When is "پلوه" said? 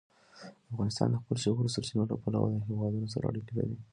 2.21-2.47